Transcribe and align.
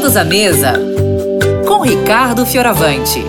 Todos 0.00 0.16
à 0.16 0.24
mesa 0.24 0.72
com 1.68 1.82
Ricardo 1.82 2.46
Fioravante. 2.46 3.22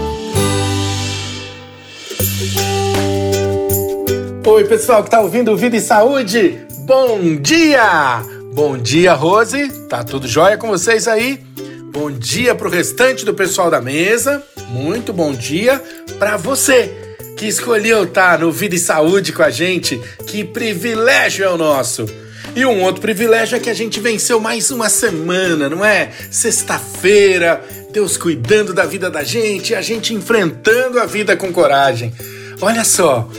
Oi, 4.48 4.64
pessoal 4.64 5.04
que 5.04 5.10
tá 5.10 5.20
ouvindo 5.20 5.58
Vida 5.58 5.76
e 5.76 5.82
Saúde. 5.82 6.60
Bom 6.86 7.36
dia! 7.36 8.24
Bom 8.54 8.78
dia, 8.78 9.14
Rose. 9.14 9.68
Tá 9.90 10.02
tudo 10.02 10.30
jóia 10.30 10.58
com 10.58 10.70
vocês 10.70 11.10
aí? 11.10 11.44
Bom 11.92 12.10
dia 12.10 12.56
pro 12.56 12.70
restante 12.70 13.26
do 13.26 13.34
pessoal 13.34 13.70
da 13.70 13.82
mesa. 13.82 14.42
Muito 14.70 15.12
bom 15.12 15.34
dia 15.34 15.78
para 16.18 16.38
você 16.38 17.18
que 17.38 17.48
escolheu 17.48 18.06
estar 18.06 18.38
tá 18.38 18.38
no 18.38 18.50
Vida 18.50 18.76
e 18.76 18.80
Saúde 18.80 19.34
com 19.34 19.44
a 19.44 19.50
gente. 19.50 20.00
Que 20.26 20.46
privilégio 20.46 21.44
é 21.44 21.50
o 21.50 21.58
nosso! 21.58 22.06
E 22.54 22.66
um 22.66 22.82
outro 22.84 23.02
privilégio 23.02 23.56
é 23.56 23.60
que 23.60 23.70
a 23.70 23.74
gente 23.74 24.00
venceu 24.02 24.40
mais 24.40 24.72
uma 24.72 24.90
semana, 24.90 25.70
não 25.70 25.86
é? 25.86 26.12
Sexta-feira, 26.30 27.64
Deus 27.94 28.18
cuidando 28.18 28.74
da 28.74 28.86
vida 28.86 29.10
da 29.10 29.24
gente, 29.24 29.74
a 29.74 29.82
gente 29.82 30.14
enfrentando 30.14 31.00
a 31.00 31.06
vida 31.06 31.38
com 31.38 31.52
coragem. 31.54 32.14
Olha 32.60 32.84
só, 32.84 33.30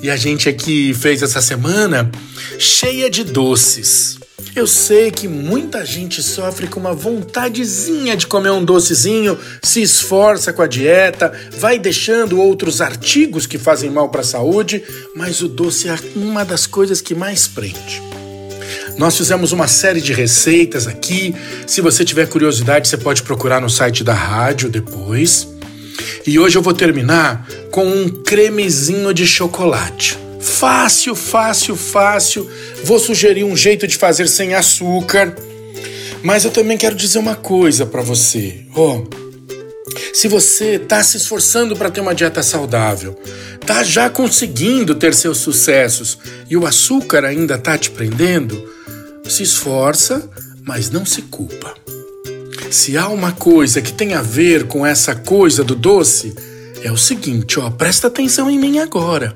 e 0.00 0.08
a 0.08 0.16
gente 0.16 0.48
aqui 0.48 0.94
fez 0.94 1.20
essa 1.20 1.42
semana 1.42 2.10
cheia 2.60 3.10
de 3.10 3.24
doces. 3.24 4.18
Eu 4.54 4.68
sei 4.68 5.10
que 5.10 5.26
muita 5.26 5.84
gente 5.84 6.22
sofre 6.22 6.68
com 6.68 6.78
uma 6.78 6.94
vontadezinha 6.94 8.16
de 8.16 8.26
comer 8.26 8.50
um 8.50 8.64
docezinho, 8.64 9.36
se 9.62 9.82
esforça 9.82 10.52
com 10.52 10.62
a 10.62 10.66
dieta, 10.66 11.32
vai 11.58 11.78
deixando 11.78 12.40
outros 12.40 12.80
artigos 12.80 13.46
que 13.46 13.58
fazem 13.58 13.90
mal 13.90 14.08
para 14.08 14.20
a 14.20 14.24
saúde, 14.24 14.82
mas 15.14 15.42
o 15.42 15.48
doce 15.48 15.88
é 15.88 15.98
uma 16.14 16.44
das 16.44 16.66
coisas 16.66 17.00
que 17.00 17.14
mais 17.14 17.48
prende. 17.48 18.19
Nós 19.00 19.16
fizemos 19.16 19.50
uma 19.50 19.66
série 19.66 19.98
de 19.98 20.12
receitas 20.12 20.86
aqui. 20.86 21.34
Se 21.66 21.80
você 21.80 22.04
tiver 22.04 22.28
curiosidade, 22.28 22.86
você 22.86 22.98
pode 22.98 23.22
procurar 23.22 23.58
no 23.58 23.70
site 23.70 24.04
da 24.04 24.12
rádio 24.12 24.68
depois. 24.68 25.48
E 26.26 26.38
hoje 26.38 26.58
eu 26.58 26.60
vou 26.60 26.74
terminar 26.74 27.48
com 27.70 27.86
um 27.86 28.10
cremezinho 28.10 29.14
de 29.14 29.26
chocolate. 29.26 30.18
Fácil, 30.38 31.14
fácil, 31.14 31.76
fácil. 31.76 32.46
Vou 32.84 32.98
sugerir 32.98 33.42
um 33.42 33.56
jeito 33.56 33.86
de 33.86 33.96
fazer 33.96 34.28
sem 34.28 34.54
açúcar. 34.54 35.34
Mas 36.22 36.44
eu 36.44 36.50
também 36.50 36.76
quero 36.76 36.94
dizer 36.94 37.20
uma 37.20 37.34
coisa 37.34 37.86
para 37.86 38.02
você. 38.02 38.66
Oh, 38.76 39.04
se 40.12 40.28
você 40.28 40.76
está 40.76 41.02
se 41.02 41.16
esforçando 41.16 41.76
para 41.76 41.90
ter 41.90 42.00
uma 42.00 42.14
dieta 42.14 42.42
saudável, 42.42 43.18
tá 43.64 43.82
já 43.82 44.10
conseguindo 44.10 44.94
ter 44.94 45.14
seus 45.14 45.38
sucessos 45.38 46.18
e 46.48 46.56
o 46.56 46.66
açúcar 46.66 47.24
ainda 47.24 47.56
tá 47.56 47.78
te 47.78 47.90
prendendo, 47.90 48.62
se 49.24 49.42
esforça, 49.42 50.28
mas 50.64 50.90
não 50.90 51.06
se 51.06 51.22
culpa. 51.22 51.74
Se 52.70 52.96
há 52.96 53.08
uma 53.08 53.32
coisa 53.32 53.80
que 53.80 53.92
tem 53.92 54.14
a 54.14 54.22
ver 54.22 54.66
com 54.66 54.86
essa 54.86 55.14
coisa 55.14 55.64
do 55.64 55.74
doce, 55.74 56.34
é 56.82 56.90
o 56.90 56.96
seguinte, 56.96 57.58
ó, 57.58 57.70
presta 57.70 58.06
atenção 58.08 58.50
em 58.50 58.58
mim 58.58 58.78
agora. 58.78 59.34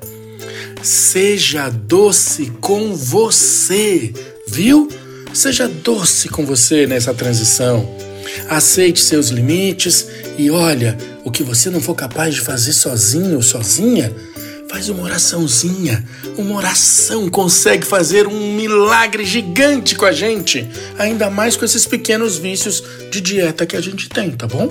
Seja 0.81 1.69
doce 1.69 2.51
com 2.61 2.95
você, 2.95 4.13
viu? 4.47 4.87
Seja 5.33 5.67
doce 5.67 6.29
com 6.29 6.45
você 6.45 6.87
nessa 6.87 7.13
transição. 7.13 8.04
Aceite 8.49 9.01
seus 9.01 9.29
limites 9.29 10.07
e 10.37 10.49
olha, 10.49 10.97
o 11.23 11.31
que 11.31 11.43
você 11.43 11.69
não 11.69 11.81
for 11.81 11.95
capaz 11.95 12.33
de 12.33 12.41
fazer 12.41 12.73
sozinho 12.73 13.35
ou 13.35 13.41
sozinha, 13.41 14.13
Faz 14.75 14.89
uma 14.89 15.03
oraçãozinha. 15.03 16.03
Uma 16.37 16.57
oração 16.57 17.29
consegue 17.29 17.85
fazer 17.85 18.27
um 18.27 18.53
milagre 18.55 19.23
gigante 19.23 19.95
com 19.95 20.03
a 20.03 20.11
gente. 20.11 20.67
Ainda 20.97 21.29
mais 21.29 21.55
com 21.55 21.63
esses 21.63 21.85
pequenos 21.85 22.37
vícios 22.37 22.83
de 23.09 23.21
dieta 23.21 23.65
que 23.65 23.77
a 23.77 23.81
gente 23.81 24.09
tem, 24.09 24.31
tá 24.31 24.45
bom? 24.47 24.69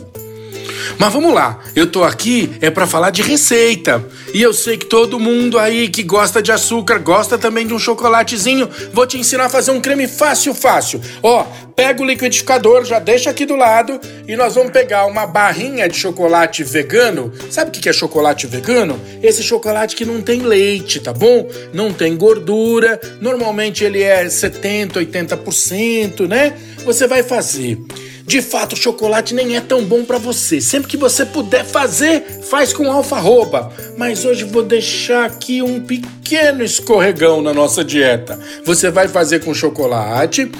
Mas 0.98 1.12
vamos 1.12 1.32
lá, 1.32 1.58
eu 1.74 1.86
tô 1.86 2.04
aqui 2.04 2.50
é 2.60 2.70
para 2.70 2.86
falar 2.86 3.10
de 3.10 3.22
receita. 3.22 4.04
E 4.32 4.42
eu 4.42 4.52
sei 4.52 4.76
que 4.76 4.86
todo 4.86 5.18
mundo 5.18 5.58
aí 5.58 5.88
que 5.88 6.02
gosta 6.02 6.42
de 6.42 6.52
açúcar 6.52 6.98
gosta 6.98 7.38
também 7.38 7.66
de 7.66 7.72
um 7.72 7.78
chocolatezinho. 7.78 8.68
Vou 8.92 9.06
te 9.06 9.18
ensinar 9.18 9.46
a 9.46 9.48
fazer 9.48 9.70
um 9.70 9.80
creme 9.80 10.06
fácil, 10.06 10.54
fácil. 10.54 11.00
Ó, 11.22 11.46
pega 11.76 12.02
o 12.02 12.06
liquidificador, 12.06 12.84
já 12.84 12.98
deixa 12.98 13.30
aqui 13.30 13.44
do 13.44 13.56
lado 13.56 14.00
e 14.26 14.36
nós 14.36 14.54
vamos 14.54 14.72
pegar 14.72 15.06
uma 15.06 15.26
barrinha 15.26 15.88
de 15.88 15.96
chocolate 15.96 16.62
vegano. 16.62 17.32
Sabe 17.50 17.70
o 17.70 17.72
que 17.72 17.88
é 17.88 17.92
chocolate 17.92 18.46
vegano? 18.46 19.00
Esse 19.22 19.42
chocolate 19.42 19.96
que 19.96 20.04
não 20.04 20.22
tem 20.22 20.40
leite, 20.40 21.00
tá 21.00 21.12
bom? 21.12 21.48
Não 21.72 21.92
tem 21.92 22.16
gordura. 22.16 23.00
Normalmente 23.20 23.84
ele 23.84 24.02
é 24.02 24.28
70, 24.28 25.00
80%, 25.00 26.28
né? 26.28 26.54
Você 26.84 27.06
vai 27.06 27.22
fazer 27.22 27.78
de 28.26 28.40
fato, 28.40 28.72
o 28.72 28.76
chocolate 28.76 29.34
nem 29.34 29.54
é 29.54 29.60
tão 29.60 29.84
bom 29.84 30.02
para 30.02 30.16
você. 30.16 30.58
Sempre 30.58 30.88
que 30.88 30.96
você 30.96 31.26
puder 31.26 31.62
fazer, 31.62 32.22
faz 32.48 32.72
com 32.72 32.90
alfarroba. 32.90 33.70
Mas 33.98 34.24
hoje 34.24 34.44
vou 34.44 34.62
deixar 34.62 35.26
aqui 35.26 35.60
um 35.60 35.78
pequeno 35.80 36.64
escorregão 36.64 37.42
na 37.42 37.52
nossa 37.52 37.84
dieta. 37.84 38.38
Você 38.64 38.90
vai 38.90 39.08
fazer 39.08 39.44
com 39.44 39.52
chocolate, 39.52 40.50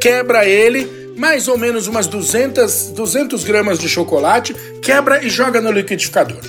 quebra 0.00 0.39
ele, 0.44 1.14
mais 1.16 1.48
ou 1.48 1.58
menos 1.58 1.86
umas 1.86 2.06
200, 2.06 2.92
200 2.92 3.44
gramas 3.44 3.78
de 3.78 3.88
chocolate, 3.88 4.54
quebra 4.82 5.24
e 5.24 5.30
joga 5.30 5.60
no 5.60 5.70
liquidificador. 5.70 6.40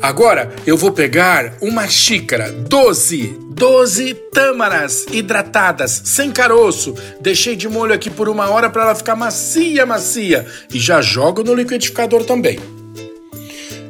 Agora 0.00 0.52
eu 0.66 0.76
vou 0.76 0.92
pegar 0.92 1.56
uma 1.60 1.88
xícara, 1.88 2.50
12 2.52 3.48
12 3.58 4.14
tâmaras 4.32 5.04
hidratadas, 5.10 6.02
sem 6.04 6.30
caroço. 6.30 6.94
Deixei 7.20 7.56
de 7.56 7.68
molho 7.68 7.92
aqui 7.92 8.08
por 8.08 8.28
uma 8.28 8.48
hora 8.48 8.70
para 8.70 8.82
ela 8.84 8.94
ficar 8.94 9.16
macia, 9.16 9.84
macia. 9.84 10.46
E 10.72 10.78
já 10.78 11.02
jogo 11.02 11.42
no 11.42 11.54
liquidificador 11.54 12.22
também. 12.22 12.60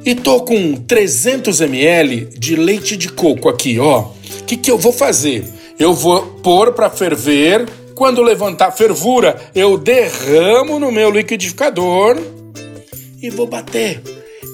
E 0.06 0.14
tô 0.14 0.40
com 0.40 0.74
300 0.74 1.60
ml 1.60 2.30
de 2.38 2.56
leite 2.56 2.96
de 2.96 3.10
coco 3.10 3.46
aqui, 3.46 3.78
ó. 3.78 4.00
O 4.40 4.44
que, 4.46 4.56
que 4.56 4.70
eu 4.70 4.78
vou 4.78 4.92
fazer? 4.92 5.44
Eu 5.78 5.92
vou 5.92 6.22
pôr 6.42 6.72
para 6.72 6.88
ferver. 6.88 7.66
Quando 7.98 8.22
levantar 8.22 8.70
fervura, 8.70 9.36
eu 9.52 9.76
derramo 9.76 10.78
no 10.78 10.92
meu 10.92 11.10
liquidificador 11.10 12.16
e 13.20 13.28
vou 13.28 13.44
bater. 13.44 14.00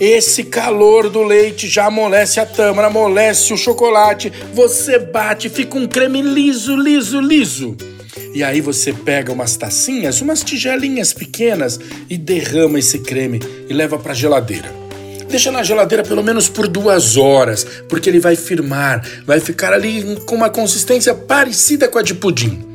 Esse 0.00 0.44
calor 0.44 1.10
do 1.10 1.22
leite 1.22 1.68
já 1.68 1.84
amolece 1.84 2.40
a 2.40 2.46
tâmara, 2.46 2.88
amolece 2.88 3.52
o 3.52 3.56
chocolate. 3.58 4.32
Você 4.54 4.98
bate, 4.98 5.50
fica 5.50 5.76
um 5.76 5.86
creme 5.86 6.22
liso, 6.22 6.74
liso, 6.74 7.20
liso. 7.20 7.76
E 8.34 8.42
aí 8.42 8.62
você 8.62 8.94
pega 8.94 9.30
umas 9.30 9.58
tacinhas, 9.58 10.22
umas 10.22 10.42
tigelinhas 10.42 11.12
pequenas 11.12 11.78
e 12.08 12.16
derrama 12.16 12.78
esse 12.78 13.00
creme 13.00 13.40
e 13.68 13.74
leva 13.74 13.98
para 13.98 14.14
geladeira. 14.14 14.72
Deixa 15.28 15.52
na 15.52 15.62
geladeira 15.62 16.02
pelo 16.02 16.22
menos 16.22 16.48
por 16.48 16.66
duas 16.66 17.18
horas, 17.18 17.66
porque 17.90 18.08
ele 18.08 18.20
vai 18.20 18.36
firmar, 18.36 19.06
vai 19.26 19.38
ficar 19.38 19.74
ali 19.74 20.16
com 20.24 20.34
uma 20.34 20.48
consistência 20.48 21.14
parecida 21.14 21.88
com 21.88 21.98
a 21.98 22.02
de 22.02 22.14
pudim. 22.14 22.73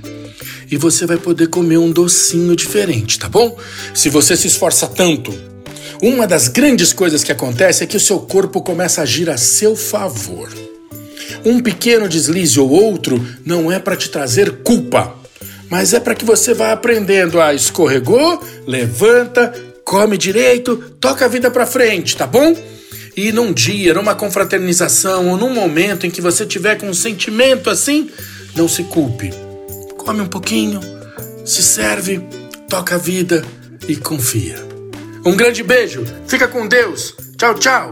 E 0.72 0.78
você 0.78 1.06
vai 1.06 1.18
poder 1.18 1.48
comer 1.48 1.78
um 1.78 1.92
docinho 1.92 2.56
diferente, 2.56 3.18
tá 3.18 3.28
bom? 3.28 3.58
Se 3.94 4.10
você 4.10 4.38
se 4.38 4.48
esforça 4.48 4.88
tanto 4.88 5.50
uma 6.02 6.26
das 6.26 6.48
grandes 6.48 6.94
coisas 6.94 7.26
que 7.26 7.32
acontece 7.32 7.84
é 7.84 7.88
que 7.88 7.98
o 7.98 8.00
seu 8.00 8.20
corpo 8.20 8.62
começa 8.62 9.02
a 9.02 9.04
agir 9.04 9.30
a 9.30 9.36
seu 9.36 9.76
favor. 9.76 10.50
Um 11.44 11.60
pequeno 11.60 12.08
deslize 12.08 12.58
ou 12.58 12.70
outro 12.70 13.24
não 13.46 13.70
é 13.70 13.80
para 13.80 13.98
te 13.98 14.10
trazer 14.10 14.64
culpa, 14.64 15.14
mas 15.70 15.94
é 15.94 16.00
para 16.00 16.16
que 16.16 16.24
você 16.24 16.54
vá 16.54 16.72
aprendendo 16.72 17.42
a 17.42 17.54
escorregou, 17.54 18.42
levanta, 18.66 19.54
come 19.84 20.18
direito, 20.18 20.78
toca 21.02 21.26
a 21.26 21.28
vida 21.28 21.52
para 21.52 21.66
frente, 21.66 22.16
tá 22.16 22.26
bom? 22.26 22.56
E 23.18 23.34
num 23.34 23.52
dia, 23.52 23.94
numa 23.94 24.16
confraternização 24.16 25.28
ou 25.28 25.38
num 25.38 25.54
momento 25.54 26.08
em 26.08 26.12
que 26.12 26.22
você 26.22 26.46
tiver 26.46 26.78
com 26.78 26.88
um 26.88 26.94
sentimento 26.94 27.70
assim, 27.70 28.10
não 28.56 28.70
se 28.70 28.84
culpe. 28.84 29.49
Come 30.10 30.22
um 30.22 30.28
pouquinho, 30.28 30.82
se 31.46 31.62
serve, 31.62 32.20
toca 32.68 32.96
a 32.96 32.98
vida 32.98 33.46
e 33.88 33.96
confia. 33.96 34.56
Um 35.24 35.38
grande 35.38 35.62
beijo, 35.62 36.04
fica 36.28 36.48
com 36.48 36.68
Deus. 36.68 37.16
Tchau, 37.38 37.54
tchau. 37.54 37.92